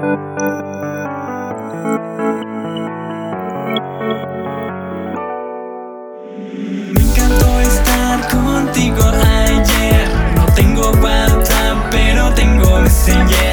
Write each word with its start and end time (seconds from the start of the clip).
Me 0.00 0.06
encantó 7.00 7.60
estar 7.60 8.28
contigo 8.28 9.02
ayer. 9.02 10.08
No 10.36 10.46
tengo 10.54 10.92
WhatsApp, 11.02 11.88
pero 11.90 12.32
tengo 12.34 12.78
Messenger. 12.80 13.47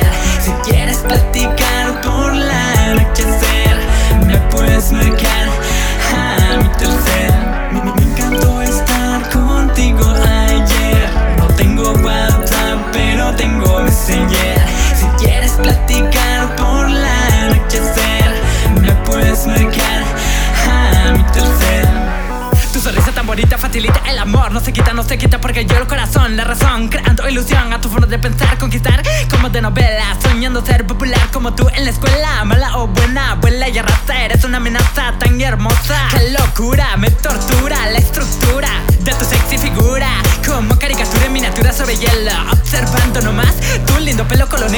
No 24.56 24.62
se 24.62 24.72
quita, 24.72 24.94
no 24.94 25.04
se 25.04 25.18
quita 25.18 25.42
porque 25.42 25.66
yo 25.66 25.76
el 25.76 25.86
corazón 25.86 26.38
La 26.38 26.46
razón, 26.46 26.88
creando 26.88 27.28
ilusión 27.28 27.74
a 27.74 27.82
tu 27.82 27.90
forma 27.90 28.08
de 28.08 28.18
pensar 28.18 28.58
Conquistar 28.58 29.04
como 29.30 29.50
de 29.50 29.62
novela 29.62 30.16
Soñando 30.22 30.66
ser 30.66 30.88
popular 30.88 31.20
como 31.34 31.54
tú 31.54 31.68
en 31.76 31.84
la 31.84 31.90
escuela. 31.90 32.46
Mala 32.46 32.78
o 32.78 32.88
buena, 32.88 33.32
abuela 33.32 33.68
y 33.68 33.78
arrastra 33.78 34.24
Eres 34.24 34.46
una 34.46 34.56
amenaza 34.56 35.12
tan 35.20 35.42
hermosa. 35.42 36.08
Qué 36.12 36.32
locura, 36.32 36.96
me 36.96 37.12
tortura 37.12 37.86
la 37.92 37.98
estructura 37.98 38.70
De 39.02 39.12
tu 39.12 39.26
sexy 39.26 39.58
figura 39.58 40.08
Como 40.48 40.80
caricatura 40.80 41.26
en 41.26 41.34
miniatura 41.34 41.74
sobre 41.74 41.98
hielo 41.98 42.32
Observando 42.54 43.20
nomás 43.24 43.54
tu 43.86 44.00
lindo 44.00 44.26
pelo 44.26 44.48
color 44.48 44.72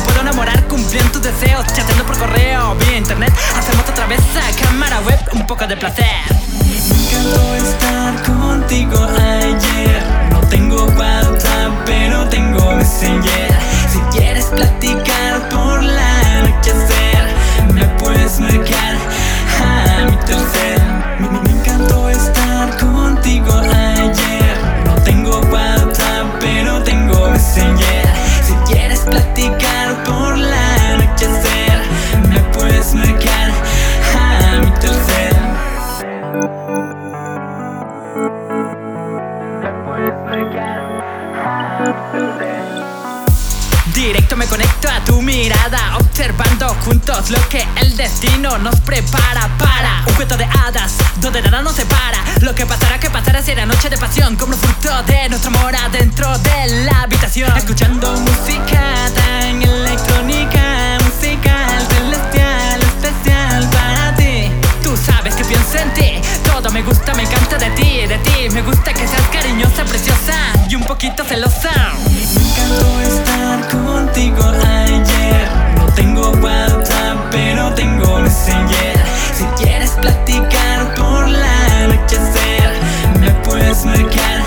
puedo 0.00 0.20
enamorar 0.20 0.66
cumpliendo 0.68 1.12
tus 1.12 1.22
deseos 1.22 1.66
Chateando 1.66 2.04
por 2.04 2.18
correo, 2.18 2.74
vía 2.76 2.96
internet. 2.96 3.32
Hacemos 3.56 3.88
otra 3.88 4.06
vez 4.06 4.20
a 4.36 4.64
cámara 4.64 5.00
web, 5.00 5.18
un 5.32 5.46
poco 5.46 5.66
de 5.66 5.76
placer. 5.76 6.04
Encantó 6.62 7.54
estar 7.54 8.22
contigo 8.22 9.08
ayer. 9.18 10.02
No 10.30 10.40
tengo 10.48 10.84
WhatsApp, 10.86 11.72
pero 11.84 12.28
tengo 12.28 12.72
Messenger 12.72 13.49
Directo 43.94 44.36
me 44.36 44.46
conecto 44.46 44.88
a 44.88 45.00
tu 45.04 45.20
mirada 45.20 45.96
Observando 45.98 46.68
juntos 46.84 47.30
lo 47.30 47.48
que 47.48 47.66
el 47.80 47.96
destino 47.96 48.56
nos 48.58 48.78
prepara 48.80 49.48
para 49.58 50.04
Un 50.06 50.14
cuento 50.14 50.36
de 50.36 50.44
hadas 50.44 50.94
donde 51.20 51.42
nada 51.42 51.62
nos 51.62 51.74
separa. 51.74 52.18
Lo 52.40 52.54
que 52.54 52.64
pasará, 52.64 52.98
que 53.00 53.10
pasará 53.10 53.42
será 53.42 53.66
noche 53.66 53.90
de 53.90 53.98
pasión 53.98 54.36
Como 54.36 54.54
fruto 54.56 55.02
de 55.02 55.28
nuestro 55.28 55.50
amor 55.50 55.74
adentro 55.74 56.38
de 56.38 56.84
la 56.84 57.02
habitación. 57.02 57.56
Escuchando 57.56 58.12
música 58.12 58.79
me 67.20 67.26
encanta 67.26 67.58
de 67.58 67.70
ti, 67.70 68.06
de 68.06 68.18
ti. 68.18 68.48
Me 68.50 68.62
gusta 68.62 68.92
que 68.92 69.06
seas 69.06 69.28
cariñosa, 69.32 69.84
preciosa 69.84 70.36
Y 70.68 70.74
un 70.74 70.82
poquito 70.84 71.22
celosa. 71.24 71.70
Me 72.08 72.40
encantó 72.48 73.00
estar 73.00 73.68
contigo 73.68 74.42
ayer. 74.66 75.48
No 75.76 75.86
tengo 75.94 76.30
WhatsApp, 76.42 77.18
pero 77.30 77.74
tengo 77.74 78.20
Messenger 78.20 78.96
Si 79.36 79.44
quieres 79.62 79.90
platicar 79.90 80.94
por 80.94 81.28
la 81.28 81.84
anochecer 81.84 82.70
Me 83.20 83.30
puedes 83.44 83.84
marcar 83.84 84.40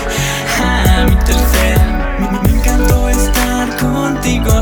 a 0.62 1.04
mi 1.04 1.16
tercer. 1.24 1.80
Me 2.18 2.50
encantó 2.50 3.08
estar 3.08 3.76
contigo 3.76 4.53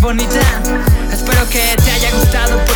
bonita. 0.00 0.40
Espero 1.12 1.48
que 1.48 1.62
te 1.76 1.90
haya 1.90 2.10
gustado 2.12 2.67